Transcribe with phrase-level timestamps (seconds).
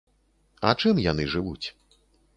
[0.69, 1.67] А чым яны жывуць?